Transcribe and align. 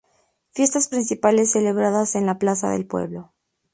Fiestas 0.55 0.87
principales 0.87 1.51
celebradas 1.51 2.15
en 2.15 2.25
la 2.25 2.39
plaza 2.39 2.71
del 2.71 2.87
pueblo. 2.87 3.33